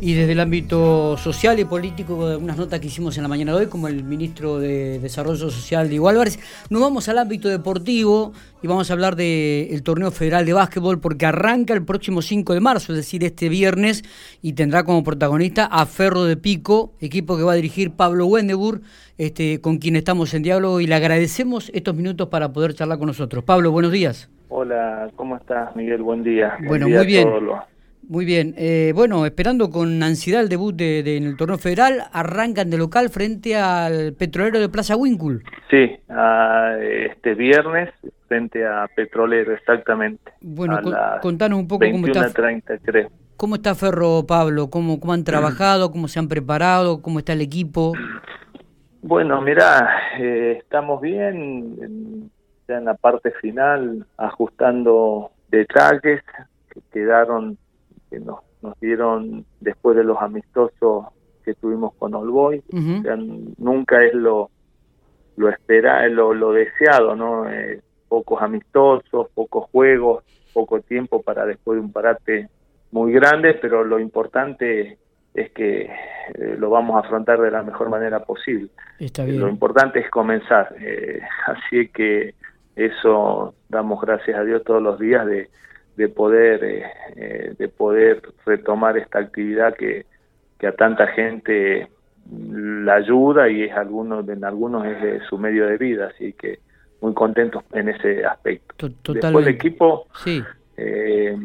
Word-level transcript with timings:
y 0.00 0.14
desde 0.14 0.32
el 0.32 0.40
ámbito 0.40 1.16
social 1.16 1.58
y 1.58 1.64
político, 1.64 2.26
algunas 2.26 2.56
notas 2.56 2.80
que 2.80 2.86
hicimos 2.86 3.16
en 3.16 3.22
la 3.22 3.28
mañana 3.28 3.52
de 3.52 3.58
hoy, 3.58 3.66
como 3.66 3.88
el 3.88 4.04
ministro 4.04 4.58
de 4.58 4.98
Desarrollo 4.98 5.50
Social, 5.50 5.88
Diego 5.88 6.08
Álvarez. 6.08 6.38
Nos 6.70 6.80
vamos 6.80 7.08
al 7.08 7.18
ámbito 7.18 7.48
deportivo 7.48 8.32
y 8.62 8.66
vamos 8.66 8.90
a 8.90 8.92
hablar 8.92 9.16
del 9.16 9.82
torneo 9.82 10.10
federal 10.10 10.46
de 10.46 10.52
básquetbol 10.52 11.00
porque 11.00 11.26
arranca 11.26 11.74
el 11.74 11.84
próximo 11.84 12.22
5 12.22 12.54
de 12.54 12.60
marzo, 12.60 12.92
es 12.92 12.98
decir, 12.98 13.24
este 13.24 13.48
viernes, 13.48 14.04
y 14.42 14.52
tendrá 14.52 14.84
como 14.84 15.04
protagonista 15.04 15.66
a 15.66 15.86
Ferro 15.86 16.24
de 16.24 16.36
Pico, 16.36 16.92
equipo 17.00 17.36
que 17.36 17.42
va 17.42 17.52
a 17.52 17.56
dirigir 17.56 17.92
Pablo 17.92 18.26
Wendebur, 18.26 18.80
este, 19.16 19.60
con 19.60 19.78
quien 19.78 19.96
estamos 19.96 20.32
en 20.34 20.42
diálogo 20.42 20.80
y 20.80 20.86
le 20.86 20.94
agradecemos 20.94 21.70
estos 21.74 21.94
minutos 21.94 22.28
para 22.28 22.52
poder 22.52 22.74
charlar 22.74 22.98
con 22.98 23.08
nosotros. 23.08 23.44
Pablo, 23.44 23.72
buenos 23.72 23.92
días. 23.92 24.28
Hola, 24.48 25.10
¿cómo 25.16 25.36
estás, 25.36 25.74
Miguel? 25.76 26.02
Buen 26.02 26.22
día. 26.22 26.56
Bueno, 26.66 26.88
muy 26.88 27.06
bien. 27.06 27.28
Muy 28.08 28.24
bien. 28.24 28.54
Eh, 28.56 28.92
bueno, 28.94 29.26
esperando 29.26 29.70
con 29.70 30.02
ansiedad 30.02 30.40
el 30.40 30.48
debut 30.48 30.74
de, 30.74 31.16
en 31.18 31.24
el 31.24 31.36
torneo 31.36 31.58
federal, 31.58 32.04
arrancan 32.10 32.70
de 32.70 32.78
local 32.78 33.10
frente 33.10 33.54
al 33.54 34.14
Petrolero 34.14 34.58
de 34.60 34.70
Plaza 34.70 34.96
Wincul. 34.96 35.44
Sí, 35.68 35.98
este 36.80 37.34
viernes 37.34 37.90
frente 38.26 38.66
a 38.66 38.88
Petrolero, 38.96 39.52
exactamente. 39.52 40.32
Bueno, 40.40 40.80
contanos 41.20 41.58
un 41.58 41.68
poco 41.68 41.84
cómo 41.90 42.06
está. 42.06 42.30
30, 42.30 42.78
creo. 42.78 43.10
¿Cómo 43.36 43.56
está 43.56 43.74
Ferro, 43.74 44.24
Pablo? 44.26 44.70
¿Cómo, 44.70 44.98
¿Cómo 44.98 45.12
han 45.12 45.24
trabajado? 45.24 45.92
¿Cómo 45.92 46.08
se 46.08 46.18
han 46.18 46.28
preparado? 46.28 47.02
¿Cómo 47.02 47.18
está 47.18 47.34
el 47.34 47.42
equipo? 47.42 47.92
Bueno, 49.02 49.40
mira, 49.42 49.86
eh, 50.18 50.56
estamos 50.58 51.00
bien, 51.00 52.30
ya 52.66 52.78
en 52.78 52.84
la 52.86 52.94
parte 52.94 53.32
final, 53.40 54.06
ajustando 54.16 55.30
detalles 55.50 56.22
que 56.72 56.80
quedaron 56.92 57.58
que 58.10 58.18
nos, 58.20 58.40
nos 58.62 58.78
dieron 58.80 59.44
después 59.60 59.96
de 59.96 60.04
los 60.04 60.18
amistosos 60.20 61.06
que 61.44 61.54
tuvimos 61.54 61.94
con 61.94 62.14
Olboy. 62.14 62.62
nunca 63.58 64.04
es 64.04 64.14
lo 64.14 64.50
lo 65.36 65.48
espera, 65.48 66.06
lo, 66.08 66.34
lo 66.34 66.52
deseado, 66.52 67.14
¿no? 67.14 67.48
Eh, 67.48 67.80
pocos 68.08 68.42
amistosos, 68.42 69.28
pocos 69.32 69.70
juegos, 69.70 70.24
poco 70.52 70.80
tiempo 70.80 71.22
para 71.22 71.46
después 71.46 71.76
de 71.76 71.84
un 71.84 71.92
parate 71.92 72.48
muy 72.90 73.12
grande, 73.12 73.54
pero 73.54 73.84
lo 73.84 74.00
importante 74.00 74.98
es 75.34 75.50
que 75.52 75.82
eh, 75.82 76.56
lo 76.58 76.70
vamos 76.70 76.96
a 76.96 77.06
afrontar 77.06 77.40
de 77.40 77.52
la 77.52 77.62
mejor 77.62 77.88
manera 77.88 78.24
posible. 78.24 78.68
Está 78.98 79.24
bien. 79.24 79.38
Lo 79.38 79.48
importante 79.48 80.00
es 80.00 80.10
comenzar, 80.10 80.74
eh, 80.80 81.20
así 81.46 81.88
que 81.88 82.34
eso 82.74 83.54
damos 83.68 84.00
gracias 84.00 84.36
a 84.36 84.42
Dios 84.42 84.64
todos 84.64 84.82
los 84.82 84.98
días 84.98 85.24
de, 85.24 85.48
de 85.98 86.08
poder 86.08 86.62
eh, 86.62 86.84
eh, 87.16 87.54
de 87.58 87.68
poder 87.68 88.22
retomar 88.46 88.96
esta 88.96 89.18
actividad 89.18 89.74
que, 89.74 90.06
que 90.56 90.68
a 90.68 90.72
tanta 90.72 91.08
gente 91.08 91.88
la 92.30 92.94
ayuda 92.94 93.48
y 93.48 93.64
es 93.64 93.72
algunos 93.72 94.26
en 94.28 94.44
algunos 94.44 94.86
es 94.86 95.02
de 95.02 95.20
su 95.28 95.38
medio 95.38 95.66
de 95.66 95.76
vida 95.76 96.12
así 96.14 96.34
que 96.34 96.60
muy 97.00 97.14
contentos 97.14 97.64
en 97.72 97.88
ese 97.88 98.24
aspecto. 98.24 98.88
Después 98.88 99.46
el 99.46 99.48
equipo 99.48 100.06
sí. 100.14 100.42
eh, 100.76 101.36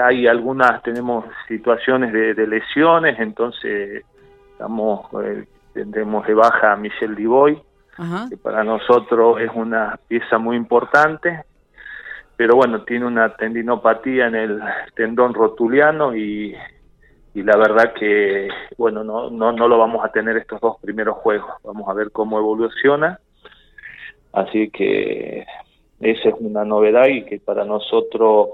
hay 0.00 0.28
algunas 0.28 0.80
tenemos 0.84 1.24
situaciones 1.48 2.12
de, 2.12 2.46
lesiones 2.46 3.18
entonces 3.18 4.04
estamos 4.52 5.06
eh, 5.24 5.44
tendremos 5.74 6.24
de 6.24 6.34
baja 6.34 6.72
a 6.74 6.76
Michel 6.76 7.16
Diboy 7.16 7.60
que 8.28 8.36
para 8.36 8.62
nosotros 8.62 9.40
es 9.40 9.50
una 9.54 9.98
pieza 10.06 10.38
muy 10.38 10.56
importante 10.56 11.49
pero 12.40 12.56
bueno, 12.56 12.84
tiene 12.84 13.04
una 13.04 13.36
tendinopatía 13.36 14.28
en 14.28 14.34
el 14.34 14.62
tendón 14.94 15.34
rotuliano 15.34 16.16
y, 16.16 16.56
y 17.34 17.42
la 17.42 17.54
verdad 17.58 17.92
que, 17.92 18.48
bueno, 18.78 19.04
no, 19.04 19.28
no, 19.28 19.52
no 19.52 19.68
lo 19.68 19.76
vamos 19.76 20.02
a 20.02 20.10
tener 20.10 20.38
estos 20.38 20.58
dos 20.58 20.78
primeros 20.80 21.18
juegos. 21.18 21.50
Vamos 21.62 21.86
a 21.86 21.92
ver 21.92 22.10
cómo 22.10 22.38
evoluciona. 22.38 23.20
Así 24.32 24.70
que 24.70 25.44
esa 26.00 26.28
es 26.30 26.34
una 26.38 26.64
novedad 26.64 27.08
y 27.08 27.26
que 27.26 27.40
para 27.40 27.66
nosotros 27.66 28.48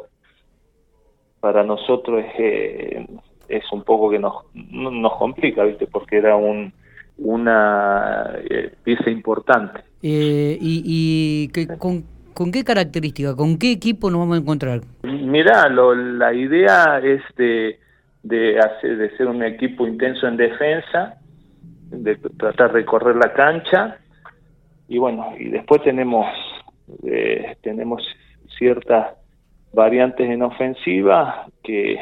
para 1.38 1.62
nosotros 1.62 2.24
es, 2.24 2.40
eh, 2.40 3.06
es 3.46 3.72
un 3.72 3.84
poco 3.84 4.10
que 4.10 4.18
nos, 4.18 4.52
nos 4.52 5.16
complica, 5.16 5.62
¿viste? 5.62 5.86
Porque 5.86 6.16
era 6.16 6.34
un 6.34 6.72
una 7.18 8.34
eh, 8.50 8.72
pieza 8.82 9.10
importante. 9.10 9.84
Eh, 10.02 10.58
y, 10.60 10.82
y 10.84 11.48
que, 11.52 11.68
con 11.78 12.15
¿Con 12.36 12.52
qué 12.52 12.64
característica, 12.64 13.34
con 13.34 13.58
qué 13.58 13.72
equipo 13.72 14.10
nos 14.10 14.20
vamos 14.20 14.36
a 14.36 14.42
encontrar? 14.42 14.80
Mira, 15.04 15.70
la 15.70 16.34
idea 16.34 17.00
es 17.02 17.22
de, 17.34 17.78
de, 18.22 18.58
hacer, 18.58 18.98
de 18.98 19.16
ser 19.16 19.28
un 19.28 19.42
equipo 19.42 19.86
intenso 19.86 20.26
en 20.26 20.36
defensa, 20.36 21.16
de 21.88 22.16
tratar 22.36 22.74
de 22.74 22.84
correr 22.84 23.16
la 23.16 23.32
cancha 23.32 23.96
y 24.86 24.98
bueno, 24.98 25.32
y 25.38 25.48
después 25.48 25.82
tenemos 25.82 26.26
eh, 27.04 27.56
tenemos 27.62 28.06
ciertas 28.58 29.14
variantes 29.72 30.28
en 30.28 30.42
ofensiva 30.42 31.46
que 31.64 31.98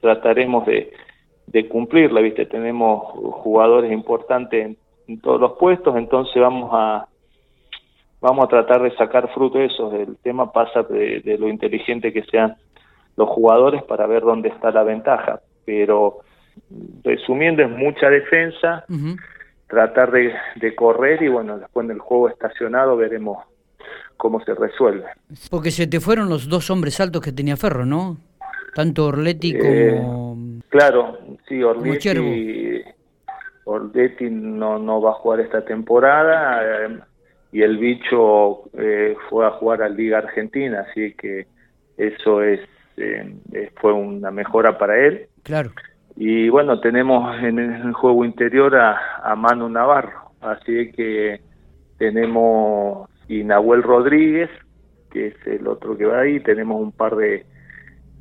trataremos 0.00 0.64
de 0.64 1.68
cumplirla, 1.68 2.22
¿viste? 2.22 2.46
Tenemos 2.46 3.12
jugadores 3.42 3.92
importantes 3.92 4.78
en 5.06 5.20
todos 5.20 5.38
los 5.38 5.58
puestos, 5.58 5.94
entonces 5.96 6.40
vamos 6.40 6.70
a 6.72 7.09
vamos 8.20 8.44
a 8.44 8.48
tratar 8.48 8.82
de 8.82 8.94
sacar 8.96 9.32
fruto 9.32 9.58
de 9.58 9.66
eso. 9.66 9.92
El 9.92 10.16
tema 10.18 10.52
pasa 10.52 10.82
de, 10.82 11.36
lo 11.38 11.48
inteligente 11.48 12.12
que 12.12 12.22
sean 12.24 12.56
los 13.16 13.28
jugadores 13.28 13.82
para 13.84 14.06
ver 14.06 14.22
dónde 14.22 14.50
está 14.50 14.70
la 14.70 14.82
ventaja. 14.82 15.40
Pero 15.64 16.18
resumiendo, 17.04 17.62
es 17.62 17.70
mucha 17.70 18.08
defensa, 18.10 18.84
tratar 19.66 20.10
de, 20.10 20.74
correr 20.74 21.22
y 21.22 21.28
bueno, 21.28 21.58
después 21.58 21.84
en 21.84 21.92
el 21.92 21.98
juego 21.98 22.28
estacionado 22.28 22.96
veremos 22.96 23.38
cómo 24.16 24.42
se 24.44 24.54
resuelve. 24.54 25.06
Porque 25.50 25.70
se 25.70 25.86
te 25.86 26.00
fueron 26.00 26.28
los 26.28 26.48
dos 26.48 26.70
hombres 26.70 27.00
altos 27.00 27.22
que 27.22 27.32
tenía 27.32 27.56
Ferro, 27.56 27.86
¿no? 27.86 28.18
Tanto 28.74 29.06
Orletti 29.06 29.52
eh, 29.56 29.98
como... 30.00 30.36
claro, 30.68 31.18
sí, 31.48 31.62
Orletti, 31.62 32.82
Orletti 33.64 34.30
no, 34.30 34.78
no 34.78 35.00
va 35.00 35.10
a 35.10 35.14
jugar 35.14 35.40
esta 35.40 35.64
temporada. 35.64 37.08
Eh, 37.52 37.58
y 37.58 37.62
el 37.62 37.78
bicho 37.78 38.70
eh, 38.78 39.16
fue 39.28 39.46
a 39.46 39.50
jugar 39.50 39.82
a 39.82 39.88
Liga 39.88 40.18
Argentina, 40.18 40.86
así 40.88 41.14
que 41.14 41.46
eso 41.96 42.42
es 42.42 42.60
eh, 42.96 43.70
fue 43.80 43.92
una 43.92 44.30
mejora 44.30 44.78
para 44.78 44.98
él. 44.98 45.26
Claro. 45.42 45.70
Y 46.16 46.48
bueno, 46.48 46.80
tenemos 46.80 47.42
en 47.42 47.58
el 47.58 47.92
juego 47.92 48.24
interior 48.24 48.76
a, 48.76 48.98
a 49.22 49.34
Manu 49.36 49.68
Navarro, 49.68 50.32
así 50.40 50.92
que 50.92 51.40
tenemos 51.98 53.08
y 53.28 53.44
Nahuel 53.44 53.82
Rodríguez, 53.82 54.50
que 55.10 55.28
es 55.28 55.46
el 55.46 55.66
otro 55.68 55.96
que 55.96 56.04
va 56.04 56.20
ahí, 56.20 56.40
tenemos 56.40 56.80
un 56.80 56.90
par 56.90 57.14
de, 57.14 57.46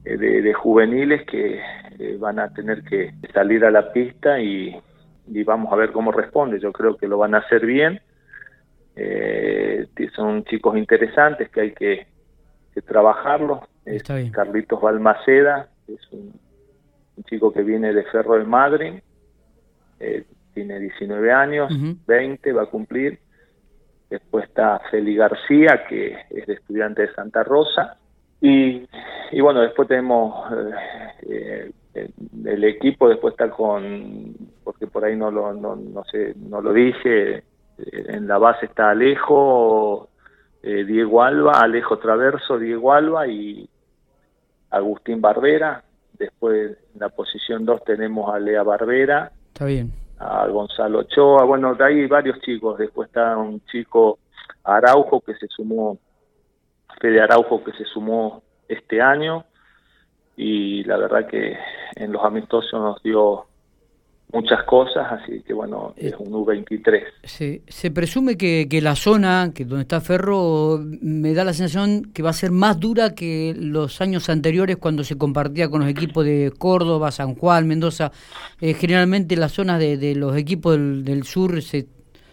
de, 0.04 0.54
juveniles 0.54 1.26
que 1.26 1.60
eh, 1.98 2.18
van 2.20 2.38
a 2.40 2.54
tener 2.54 2.84
que 2.84 3.12
salir 3.34 3.66
a 3.66 3.72
la 3.72 3.92
pista 3.92 4.40
y, 4.40 4.76
y 5.28 5.44
vamos 5.44 5.74
a 5.74 5.76
ver 5.76 5.92
cómo 5.92 6.12
responde. 6.12 6.60
Yo 6.60 6.72
creo 6.72 6.96
que 6.96 7.08
lo 7.08 7.18
van 7.18 7.34
a 7.34 7.40
hacer 7.40 7.66
bien 7.66 8.00
eh, 9.02 9.88
son 10.14 10.44
chicos 10.44 10.78
interesantes 10.78 11.50
que 11.50 11.62
hay 11.62 11.72
que, 11.72 12.08
que 12.74 12.82
trabajarlos. 12.82 13.60
Carlitos 14.32 14.82
Balmaceda, 14.82 15.70
es 15.88 16.02
un, 16.12 16.34
chico 17.26 17.52
que 17.52 17.64
viene 17.64 17.94
de 17.94 18.04
Ferro 18.04 18.38
de 18.38 18.46
Madrid, 18.46 18.94
eh, 20.00 20.24
tiene 20.54 20.80
19 20.80 21.32
años, 21.32 21.72
20 22.08 22.54
va 22.54 22.64
a 22.64 22.66
cumplir. 22.68 23.20
Después 24.10 24.46
está 24.46 24.82
Feli 24.90 25.16
García, 25.16 25.86
que 25.88 26.16
es 26.30 26.48
de 26.48 26.54
estudiante 26.54 27.04
de 27.04 27.14
Santa 27.14 27.44
Rosa. 27.44 27.98
Y, 28.42 28.88
y 29.32 29.42
bueno, 29.42 29.62
después 29.62 29.88
tenemos 29.88 30.52
eh, 31.28 31.72
eh, 31.94 32.10
el 32.46 32.64
equipo, 32.64 33.10
después 33.10 33.34
está 33.34 33.50
con, 33.50 34.34
porque 34.64 34.88
por 34.88 35.04
ahí 35.04 35.16
no 35.16 35.30
lo, 35.30 35.54
no, 35.54 35.76
no 35.76 36.04
sé, 36.06 36.34
no 36.38 36.62
lo 36.62 36.74
dije, 36.74 37.44
en 37.92 38.28
la 38.28 38.38
base 38.38 38.66
está 38.66 38.90
Alejo, 38.92 40.10
eh, 40.62 40.84
Diego 40.84 41.24
Alba, 41.24 41.54
Alejo 41.60 41.98
Traverso, 42.00 42.58
Diego 42.58 42.94
Alba 42.94 43.28
y 43.28 43.70
Agustín 44.70 45.22
Barbera. 45.22 45.84
Después 46.14 46.78
en 46.94 47.00
la 47.00 47.10
posición 47.10 47.66
2 47.66 47.84
tenemos 47.86 48.34
a 48.34 48.40
Lea 48.40 48.64
Barbera. 48.64 49.32
Está 49.48 49.66
bien. 49.66 49.94
A 50.20 50.48
Gonzalo 50.48 51.00
Ochoa. 51.00 51.46
Bueno, 51.46 51.76
de 51.76 51.86
ahí 51.86 52.08
varios 52.08 52.40
chicos. 52.42 52.78
Después 52.78 53.08
está 53.08 53.38
un 53.38 53.62
chico 53.66 54.20
Araujo 54.64 55.22
que 55.22 55.34
se 55.36 55.48
sumó, 55.48 55.98
Fede 57.00 57.22
Araujo 57.22 57.64
que 57.64 57.72
se 57.72 57.86
sumó 57.86 58.44
este 58.68 59.02
año. 59.02 59.46
Y 60.36 60.84
la 60.84 60.98
verdad 60.98 61.28
que 61.28 61.58
en 61.96 62.12
los 62.12 62.24
amistosos 62.24 62.74
nos 62.74 63.02
dio 63.02 63.46
muchas 64.32 64.64
cosas, 64.64 65.12
así 65.12 65.42
que 65.42 65.54
bueno, 65.54 65.94
es 65.98 66.14
un 66.20 66.32
U23. 66.32 67.04
Se, 67.24 67.62
se 67.68 67.92
presume 67.92 68.38
que, 68.38 68.68
que, 68.70 68.82
la 68.82 68.96
zona 68.96 69.52
que 69.54 69.66
donde 69.66 69.84
está 69.84 70.02
Ferro 70.02 70.80
me 71.02 71.34
da 71.34 71.44
la 71.44 71.54
sensación 71.54 72.12
que 72.14 72.22
va 72.22 72.30
a 72.30 72.34
ser 72.34 72.52
más 72.52 72.80
dura 72.80 73.16
que 73.16 73.56
los 73.58 74.02
años 74.02 74.30
anteriores 74.30 74.78
cuando 74.78 75.04
se 75.04 75.18
compartía 75.18 75.70
con 75.70 75.82
los 75.82 75.90
equipos 75.90 76.26
de 76.26 76.52
Córdoba, 76.58 77.12
San 77.12 77.36
Juan, 77.36 77.68
Mendoza. 77.68 78.12
Eh, 78.62 78.74
generalmente 78.74 79.36
las 79.36 79.54
zonas 79.54 79.80
de, 79.80 79.98
de 79.98 80.16
los 80.16 80.36
equipos 80.38 80.74
del, 80.74 81.04
del 81.04 81.24
sur 81.24 81.62
se, 81.62 81.88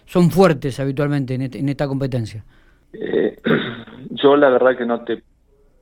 son 0.05 0.29
fuertes 0.29 0.79
habitualmente 0.79 1.33
en, 1.33 1.41
en 1.41 1.69
esta 1.69 1.87
competencia. 1.87 2.43
Eh, 2.93 3.37
yo 4.11 4.35
la 4.35 4.49
verdad 4.49 4.77
que 4.77 4.85
no 4.85 5.03
te 5.03 5.23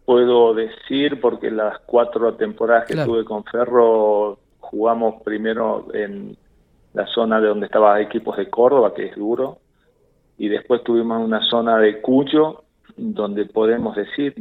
puedo 0.05 0.53
decir 0.53 1.19
porque 1.19 1.51
las 1.51 1.79
cuatro 1.85 2.35
temporadas 2.35 2.85
que 2.85 2.93
claro. 2.93 3.11
tuve 3.11 3.25
con 3.25 3.43
Ferro 3.43 4.39
jugamos 4.65 5.21
primero 5.23 5.87
en 5.93 6.37
la 6.93 7.05
zona 7.07 7.41
de 7.41 7.47
donde 7.47 7.65
estaban 7.65 8.01
equipos 8.01 8.37
de 8.37 8.49
Córdoba, 8.49 8.93
que 8.93 9.07
es 9.07 9.15
duro, 9.15 9.59
y 10.37 10.47
después 10.47 10.83
tuvimos 10.83 11.23
una 11.23 11.41
zona 11.49 11.77
de 11.77 12.01
Cuyo, 12.01 12.63
donde 12.97 13.45
podemos 13.45 13.95
decir, 13.95 14.33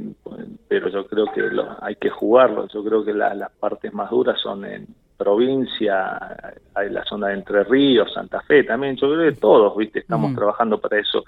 pero 0.68 0.88
yo 0.88 1.06
creo 1.06 1.26
que 1.26 1.42
lo, 1.42 1.76
hay 1.80 1.96
que 1.96 2.10
jugarlo, 2.10 2.68
yo 2.68 2.84
creo 2.84 3.04
que 3.04 3.12
la, 3.12 3.34
las 3.34 3.50
partes 3.50 3.92
más 3.92 4.10
duras 4.10 4.40
son 4.40 4.64
en 4.64 4.86
provincia, 5.16 6.36
hay 6.74 6.90
la 6.90 7.04
zona 7.04 7.28
de 7.28 7.34
Entre 7.34 7.64
Ríos, 7.64 8.12
Santa 8.12 8.40
Fe 8.42 8.64
también, 8.64 8.96
yo 8.96 9.08
creo 9.12 9.30
que 9.30 9.40
todos, 9.40 9.76
viste, 9.76 10.00
estamos 10.00 10.32
mm. 10.32 10.36
trabajando 10.36 10.78
para 10.78 10.98
eso. 10.98 11.24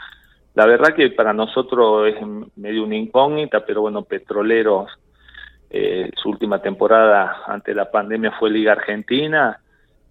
La 0.54 0.66
verdad 0.66 0.94
que 0.94 1.10
para 1.10 1.32
nosotros 1.32 2.08
es 2.08 2.16
medio 2.56 2.84
una 2.84 2.96
incógnita, 2.96 3.64
pero 3.64 3.82
bueno, 3.82 4.02
Petroleros 4.02 4.90
eh, 5.78 6.10
su 6.16 6.30
última 6.30 6.60
temporada 6.60 7.42
ante 7.46 7.74
la 7.74 7.90
pandemia 7.90 8.32
fue 8.38 8.50
Liga 8.50 8.72
Argentina, 8.72 9.60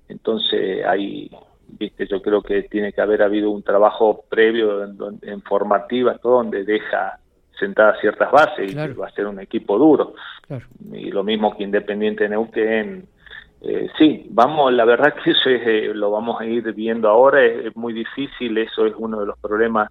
entonces 0.08 0.86
ahí, 0.86 1.32
viste, 1.68 2.06
yo 2.06 2.22
creo 2.22 2.44
que 2.44 2.64
tiene 2.64 2.94
que 2.94 3.02
haber 3.02 3.24
habido 3.24 3.50
un 3.50 3.64
trabajo 3.64 4.24
previo 4.30 4.84
en, 4.84 4.98
en 5.24 5.42
formativas, 5.42 6.22
todo 6.22 6.38
donde 6.38 6.64
deja 6.64 7.20
sentadas 7.60 8.00
ciertas 8.00 8.32
bases 8.32 8.72
claro. 8.74 8.92
y 8.92 8.96
va 8.96 9.08
a 9.08 9.12
ser 9.12 9.26
un 9.26 9.40
equipo 9.40 9.78
duro. 9.80 10.14
Claro. 10.46 10.66
Y 10.92 11.10
lo 11.10 11.24
mismo 11.24 11.56
que 11.58 11.64
Independiente 11.64 12.30
Neuquén. 12.30 13.08
Eh, 13.62 13.88
sí, 13.98 14.28
vamos, 14.30 14.72
la 14.72 14.86
verdad 14.86 15.16
que 15.16 15.32
eso 15.32 15.50
es, 15.50 15.62
eh, 15.66 15.92
lo 15.96 16.12
vamos 16.12 16.40
a 16.40 16.46
ir 16.46 16.72
viendo 16.74 17.10
ahora, 17.10 17.44
es, 17.44 17.66
es, 17.66 17.76
muy 17.76 17.94
difícil, 17.94 18.56
eso 18.60 18.86
es 18.86 18.94
uno 18.96 19.20
de 19.20 19.26
los 19.26 19.40
problemas 19.40 19.90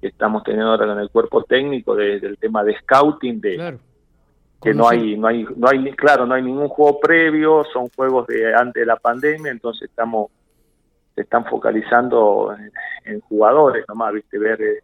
que 0.00 0.08
estamos 0.08 0.42
teniendo 0.44 0.70
ahora 0.70 0.86
con 0.86 0.98
el 0.98 1.10
cuerpo 1.10 1.42
técnico, 1.42 1.94
de, 1.94 2.18
del 2.20 2.38
tema 2.38 2.64
de 2.64 2.78
scouting, 2.78 3.40
de, 3.42 3.56
claro 3.56 3.78
que 4.64 4.74
no 4.74 4.88
hay 4.88 5.16
no 5.16 5.28
hay 5.28 5.46
no 5.56 5.68
hay 5.68 5.92
claro 5.92 6.26
no 6.26 6.34
hay 6.34 6.42
ningún 6.42 6.68
juego 6.68 6.98
previo 6.98 7.64
son 7.72 7.88
juegos 7.94 8.26
de 8.26 8.54
antes 8.54 8.80
de 8.80 8.86
la 8.86 8.96
pandemia 8.96 9.52
entonces 9.52 9.88
estamos 9.88 10.30
se 11.14 11.20
están 11.20 11.44
focalizando 11.44 12.54
en, 12.58 12.72
en 13.12 13.20
jugadores 13.20 13.84
nomás 13.88 14.14
viste 14.14 14.38
ver 14.38 14.60
eh, 14.60 14.82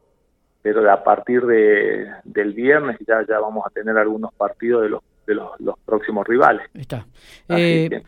pero 0.63 0.89
a 0.91 1.03
partir 1.03 1.43
de 1.47 2.07
del 2.25 2.53
viernes 2.53 2.99
ya 3.07 3.25
ya 3.27 3.41
vamos 3.41 3.67
a 3.67 3.71
tener 3.71 3.97
algunos 3.97 4.33
partidos 4.35 4.83
de 4.83 4.91
los 4.91 5.03
de 5.27 5.35
los, 5.35 5.61
los 5.61 5.79
próximos 5.85 6.27
rivales. 6.27 6.69
Está. 6.75 7.07
Eh, 7.49 8.03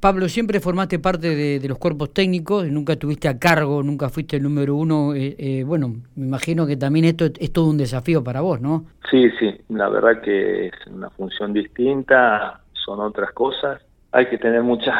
Pablo, 0.00 0.28
siempre 0.28 0.60
formaste 0.60 0.98
parte 0.98 1.34
de, 1.34 1.68
los 1.68 1.78
cuerpos 1.78 2.12
técnicos, 2.12 2.66
nunca 2.68 2.92
estuviste 2.92 3.26
a 3.28 3.38
cargo, 3.38 3.82
nunca 3.82 4.08
fuiste 4.08 4.36
el 4.36 4.44
número 4.44 4.76
uno. 4.76 5.14
Eh, 5.14 5.34
eh, 5.38 5.64
bueno, 5.64 5.88
me 6.14 6.26
imagino 6.26 6.66
que 6.66 6.76
también 6.76 7.04
esto 7.04 7.24
es, 7.24 7.32
es, 7.40 7.52
todo 7.52 7.68
un 7.68 7.78
desafío 7.78 8.22
para 8.22 8.40
vos, 8.40 8.60
¿no? 8.60 8.84
Sí, 9.10 9.28
sí, 9.40 9.60
la 9.70 9.88
verdad 9.88 10.20
que 10.22 10.68
es 10.68 10.86
una 10.86 11.10
función 11.10 11.52
distinta, 11.52 12.60
son 12.72 13.00
otras 13.00 13.32
cosas. 13.32 13.82
Hay 14.12 14.26
que 14.26 14.38
tener 14.38 14.62
muchas, 14.62 14.94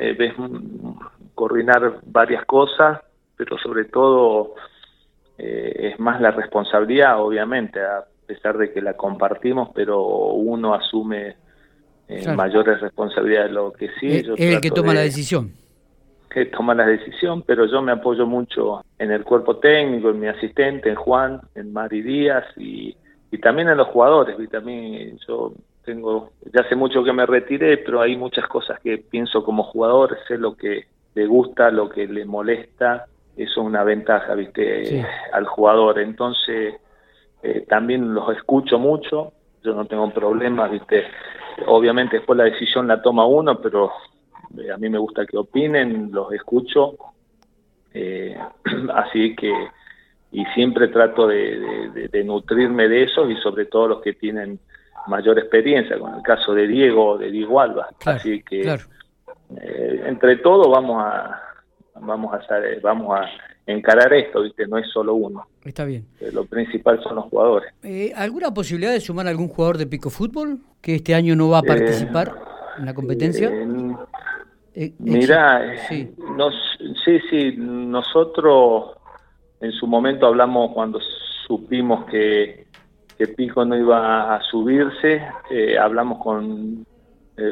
eh, 0.00 0.14
ves, 0.18 0.34
coordinar 1.34 2.00
varias 2.06 2.44
cosas, 2.44 3.00
pero 3.36 3.58
sobre 3.58 3.86
todo 3.86 4.54
eh, 5.38 5.90
es 5.92 6.00
más 6.00 6.20
la 6.20 6.30
responsabilidad, 6.30 7.20
obviamente, 7.20 7.80
a 7.80 8.04
pesar 8.26 8.56
de 8.58 8.72
que 8.72 8.80
la 8.80 8.94
compartimos, 8.94 9.70
pero 9.74 10.02
uno 10.32 10.74
asume 10.74 11.36
eh, 12.16 12.22
claro. 12.22 12.36
mayores 12.36 12.80
responsabilidades 12.80 13.52
lo 13.52 13.72
que 13.72 13.88
sí. 14.00 14.16
Es, 14.16 14.26
yo 14.26 14.34
el 14.36 14.60
que 14.60 14.70
toma 14.70 14.90
de, 14.90 14.94
la 14.94 15.00
decisión. 15.02 15.52
Que 16.30 16.46
toma 16.46 16.74
la 16.74 16.86
decisión, 16.86 17.42
pero 17.42 17.66
yo 17.66 17.82
me 17.82 17.92
apoyo 17.92 18.26
mucho 18.26 18.84
en 18.98 19.10
el 19.10 19.24
cuerpo 19.24 19.56
técnico, 19.56 20.10
en 20.10 20.20
mi 20.20 20.28
asistente, 20.28 20.90
en 20.90 20.96
Juan, 20.96 21.40
en 21.54 21.72
Mari 21.72 22.02
Díaz 22.02 22.44
y, 22.56 22.96
y 23.30 23.38
también 23.38 23.68
en 23.68 23.76
los 23.76 23.88
jugadores. 23.88 24.36
Y 24.38 24.48
también 24.48 25.18
yo 25.26 25.52
tengo, 25.84 26.30
ya 26.52 26.62
hace 26.62 26.76
mucho 26.76 27.04
que 27.04 27.12
me 27.12 27.26
retiré, 27.26 27.78
pero 27.78 28.00
hay 28.00 28.16
muchas 28.16 28.48
cosas 28.48 28.80
que 28.80 28.98
pienso 28.98 29.44
como 29.44 29.62
jugador, 29.64 30.18
sé 30.26 30.38
lo 30.38 30.56
que 30.56 30.86
le 31.14 31.26
gusta, 31.26 31.70
lo 31.70 31.88
que 31.88 32.06
le 32.06 32.24
molesta, 32.24 33.06
eso 33.36 33.60
es 33.60 33.66
una 33.66 33.84
ventaja, 33.84 34.34
viste, 34.34 34.84
sí. 34.84 35.02
al 35.32 35.46
jugador. 35.46 35.98
Entonces, 35.98 36.74
eh, 37.42 37.64
también 37.68 38.14
los 38.14 38.34
escucho 38.36 38.78
mucho, 38.78 39.32
yo 39.64 39.74
no 39.74 39.86
tengo 39.86 40.10
problemas, 40.10 40.70
viste, 40.70 41.04
obviamente 41.66 42.16
después 42.16 42.36
la 42.36 42.44
decisión 42.44 42.86
la 42.86 43.00
toma 43.00 43.26
uno, 43.26 43.58
pero 43.60 43.90
eh, 44.58 44.70
a 44.70 44.76
mí 44.76 44.88
me 44.90 44.98
gusta 44.98 45.24
que 45.24 45.38
opinen, 45.38 46.10
los 46.12 46.32
escucho, 46.32 46.96
eh, 47.94 48.36
así 48.94 49.34
que, 49.34 49.52
y 50.32 50.44
siempre 50.54 50.88
trato 50.88 51.26
de, 51.26 51.90
de, 51.94 52.08
de, 52.08 52.24
nutrirme 52.24 52.88
de 52.88 53.04
eso 53.04 53.28
y 53.30 53.36
sobre 53.38 53.66
todo 53.66 53.88
los 53.88 54.02
que 54.02 54.12
tienen 54.12 54.58
mayor 55.06 55.38
experiencia, 55.38 55.98
con 55.98 56.14
el 56.14 56.22
caso 56.22 56.54
de 56.54 56.66
Diego, 56.66 57.16
de 57.16 57.30
Diego 57.30 57.60
Alba, 57.60 57.88
claro, 57.98 58.18
así 58.18 58.42
que 58.42 58.62
claro. 58.62 58.82
eh, 59.60 60.02
entre 60.06 60.36
todos 60.36 60.68
vamos 60.70 61.02
a 61.02 61.40
vamos 62.00 62.34
a 62.34 62.40
vamos 62.82 63.20
a 63.20 63.28
encarar 63.66 64.12
esto, 64.12 64.42
¿viste? 64.42 64.66
No 64.66 64.78
es 64.78 64.86
solo 64.92 65.14
uno. 65.14 65.46
Está 65.64 65.84
bien. 65.84 66.06
Eh, 66.20 66.30
lo 66.32 66.44
principal 66.44 67.02
son 67.02 67.16
los 67.16 67.24
jugadores. 67.26 67.72
Eh, 67.82 68.12
¿Alguna 68.14 68.52
posibilidad 68.52 68.92
de 68.92 69.00
sumar 69.00 69.26
a 69.26 69.30
algún 69.30 69.48
jugador 69.48 69.78
de 69.78 69.86
pico 69.86 70.10
fútbol 70.10 70.58
que 70.80 70.96
este 70.96 71.14
año 71.14 71.34
no 71.34 71.48
va 71.48 71.58
a 71.58 71.62
eh, 71.62 71.68
participar 71.68 72.28
eh, 72.28 72.78
en 72.78 72.86
la 72.86 72.94
competencia? 72.94 73.50
mira, 74.98 75.76
sí. 75.88 76.14
Nos, 76.36 76.54
sí, 77.04 77.18
sí, 77.30 77.54
nosotros 77.56 78.96
en 79.60 79.72
su 79.72 79.86
momento 79.86 80.26
hablamos 80.26 80.72
cuando 80.72 81.00
supimos 81.46 82.04
que, 82.06 82.66
que 83.16 83.28
Pico 83.28 83.64
no 83.64 83.76
iba 83.76 84.34
a 84.34 84.42
subirse, 84.42 85.22
hablamos 85.80 86.18
con, 86.22 86.84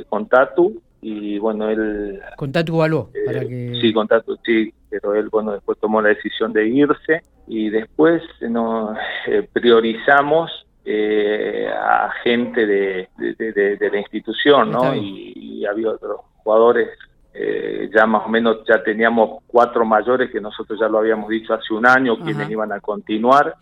con 0.08 0.28
Tatu 0.28 0.82
y 1.02 1.36
bueno, 1.38 1.68
él... 1.68 2.20
Con 2.36 2.52
Tatu 2.52 2.78
Baló, 2.78 3.10
para 3.26 3.40
que... 3.40 3.78
Sí, 3.80 3.92
con 3.92 4.06
Tatu, 4.06 4.38
sí, 4.44 4.72
pero 4.88 5.14
él, 5.16 5.28
bueno, 5.30 5.52
después 5.52 5.76
tomó 5.80 6.00
la 6.00 6.10
decisión 6.10 6.52
de 6.52 6.68
irse 6.68 7.22
y 7.48 7.70
después 7.70 8.22
nos 8.40 8.96
eh, 9.26 9.46
priorizamos 9.52 10.64
eh, 10.84 11.68
a 11.68 12.08
gente 12.22 12.64
de, 12.66 13.08
de, 13.18 13.34
de, 13.34 13.76
de, 13.76 13.90
la 13.90 13.98
institución, 13.98 14.70
¿no? 14.70 14.94
Y, 14.94 15.32
y, 15.34 15.66
había 15.66 15.90
otros 15.90 16.20
jugadores, 16.36 16.88
eh, 17.34 17.90
ya 17.92 18.06
más 18.06 18.26
o 18.26 18.28
menos 18.28 18.58
ya 18.68 18.82
teníamos 18.84 19.42
cuatro 19.48 19.84
mayores 19.84 20.30
que 20.30 20.40
nosotros 20.40 20.78
ya 20.78 20.88
lo 20.88 20.98
habíamos 20.98 21.28
dicho 21.28 21.52
hace 21.52 21.74
un 21.74 21.84
año, 21.84 22.14
Ajá. 22.14 22.24
quienes 22.24 22.48
iban 22.48 22.70
a 22.70 22.80
continuar, 22.80 23.56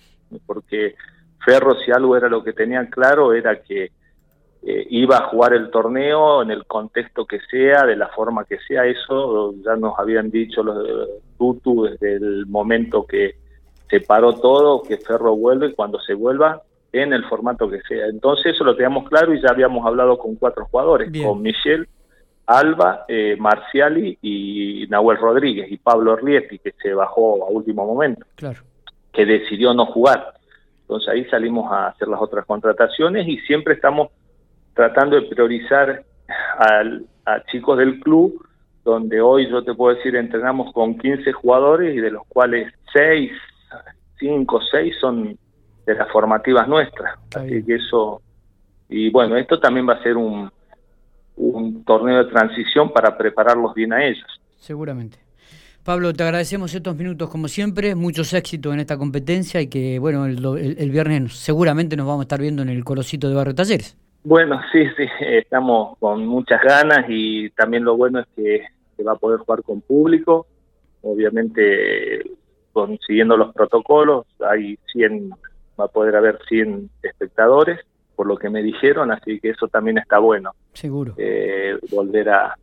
porque 0.45 0.95
Ferro, 1.43 1.75
si 1.85 1.91
algo 1.91 2.19
era 2.19 2.29
lo 2.29 2.45
que 2.45 2.53
tenían 2.53 2.89
claro, 2.89 3.33
era 3.33 3.63
que 3.63 3.93
eh, 4.63 4.87
iba 4.91 5.17
a 5.17 5.29
jugar 5.29 5.55
el 5.55 5.71
torneo 5.71 6.43
en 6.43 6.51
el 6.51 6.67
contexto 6.67 7.25
que 7.25 7.41
sea, 7.51 7.87
de 7.87 7.97
la 7.97 8.09
forma 8.09 8.45
que 8.45 8.59
sea, 8.59 8.85
eso 8.85 9.55
ya 9.65 9.75
nos 9.77 9.99
habían 9.99 10.31
dicho 10.31 10.63
los 10.63 10.87
de 10.87 11.07
Tutu 11.39 11.85
desde 11.85 12.17
el 12.17 12.47
momento 12.47 13.07
que 13.07 13.37
se 13.89 14.01
paró 14.01 14.35
todo, 14.35 14.83
que 14.83 14.99
Ferro 14.99 15.35
vuelve 15.35 15.75
cuando 15.75 15.99
se 16.01 16.15
vuelva 16.15 16.63
en 16.93 17.13
el 17.13 17.25
formato 17.25 17.71
que 17.71 17.81
sea. 17.83 18.07
Entonces 18.07 18.55
eso 18.55 18.65
lo 18.65 18.77
teníamos 18.77 19.09
claro 19.09 19.35
y 19.35 19.41
ya 19.41 19.49
habíamos 19.49 19.87
hablado 19.87 20.19
con 20.19 20.37
cuatro 20.37 20.67
jugadores, 20.67 21.11
Bien. 21.11 21.27
con 21.27 21.41
Michel, 21.41 21.89
Alba, 22.47 23.05
eh, 23.09 23.37
Marciali 23.39 24.19
y 24.21 24.87
Nahuel 24.89 25.17
Rodríguez 25.17 25.71
y 25.71 25.79
Pablo 25.79 26.13
Orlietti, 26.13 26.59
que 26.59 26.73
se 26.83 26.93
bajó 26.93 27.45
a 27.47 27.51
último 27.51 27.87
momento, 27.87 28.27
claro. 28.35 28.61
que 29.13 29.25
decidió 29.25 29.73
no 29.73 29.87
jugar. 29.87 30.35
Entonces 30.83 31.09
ahí 31.09 31.25
salimos 31.27 31.71
a 31.73 31.89
hacer 31.89 32.09
las 32.09 32.21
otras 32.21 32.45
contrataciones 32.45 33.27
y 33.27 33.39
siempre 33.39 33.75
estamos 33.75 34.09
tratando 34.75 35.17
de 35.17 35.23
priorizar 35.29 36.05
al, 36.59 37.07
a 37.25 37.45
chicos 37.47 37.79
del 37.79 38.01
club, 38.01 38.47
donde 38.85 39.21
hoy 39.21 39.49
yo 39.51 39.63
te 39.63 39.75
puedo 39.75 39.97
decir 39.97 40.17
entrenamos 40.17 40.73
con 40.73 40.99
15 40.99 41.33
jugadores 41.33 41.95
y 41.95 42.01
de 42.01 42.11
los 42.11 42.27
cuales 42.29 42.73
6, 42.93 43.31
5, 44.19 44.61
6 44.71 44.95
son 45.01 45.39
de 45.87 45.95
las 45.95 46.11
formativas 46.11 46.69
nuestras. 46.69 47.19
Así 47.35 47.65
que 47.65 47.75
eso, 47.77 48.23
y 48.89 49.11
bueno, 49.11 49.37
esto 49.37 49.59
también 49.61 49.89
va 49.89 49.95
a 49.95 50.03
ser 50.03 50.17
un, 50.17 50.51
un 51.37 51.85
torneo 51.85 52.25
de 52.25 52.31
transición 52.31 52.93
para 52.93 53.17
prepararlos 53.17 53.75
bien 53.75 53.93
a 53.93 54.05
ellos. 54.05 54.27
Seguramente. 54.57 55.19
Pablo, 55.85 56.13
te 56.13 56.23
agradecemos 56.23 56.75
estos 56.75 56.95
minutos 56.95 57.31
como 57.31 57.49
siempre, 57.49 57.95
muchos 57.95 58.35
éxitos 58.35 58.75
en 58.75 58.81
esta 58.81 58.99
competencia 58.99 59.63
y 59.63 59.69
que, 59.69 59.99
bueno, 59.99 60.27
el, 60.27 60.45
el, 60.59 60.77
el 60.79 60.91
viernes 60.91 61.33
seguramente 61.33 61.97
nos 61.97 62.07
vamos 62.07 62.21
a 62.21 62.25
estar 62.25 62.41
viendo 62.41 62.63
en 62.63 62.69
el 62.69 62.85
Colosito 62.85 63.29
de 63.29 63.35
Barrio 63.35 63.55
Talleres. 63.55 63.97
Bueno, 64.23 64.61
sí, 64.71 64.85
sí, 64.97 65.05
estamos 65.21 65.97
con 65.99 66.27
muchas 66.27 66.63
ganas 66.63 67.07
y 67.09 67.51
también 67.51 67.85
lo 67.85 67.97
bueno 67.97 68.21
es 68.21 68.27
que 68.37 68.63
se 68.97 69.03
va 69.03 69.13
a 69.13 69.17
poder 69.17 69.41
jugar 69.41 69.63
con 69.63 69.81
público, 69.81 70.47
obviamente 71.03 72.23
consiguiendo 72.73 73.37
los 73.37 73.55
protocolos, 73.55 74.27
hay 74.47 74.79
100, 74.93 75.31
va 75.79 75.87
a 75.87 75.89
poder 75.89 76.17
haber 76.17 76.39
100 76.49 76.91
espectadores, 77.03 77.81
por 78.15 78.27
lo 78.27 78.37
que 78.37 78.51
me 78.51 78.63
dijeron, 78.63 79.11
así 79.11 79.41
que 79.41 79.51
eso 79.51 79.69
también 79.69 79.99
está 79.99 80.19
bueno. 80.19 80.53
Seguro. 80.75 81.15
Eh, 81.17 81.79
volver 81.91 82.29
a 82.29 82.55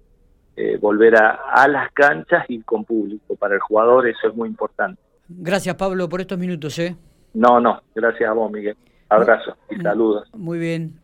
eh, 0.55 0.77
volver 0.77 1.15
a, 1.15 1.39
a 1.51 1.67
las 1.67 1.91
canchas 1.91 2.45
y 2.49 2.61
con 2.61 2.83
público. 2.83 3.35
Para 3.35 3.55
el 3.55 3.61
jugador 3.61 4.07
eso 4.07 4.27
es 4.27 4.35
muy 4.35 4.49
importante. 4.49 4.99
Gracias 5.29 5.75
Pablo 5.75 6.09
por 6.09 6.21
estos 6.21 6.37
minutos. 6.37 6.77
¿eh? 6.79 6.95
No, 7.33 7.59
no, 7.59 7.81
gracias 7.93 8.29
a 8.29 8.33
vos 8.33 8.51
Miguel. 8.51 8.75
Abrazo 9.09 9.55
y 9.69 9.75
saludos. 9.77 10.27
Muy 10.33 10.59
bien. 10.59 10.93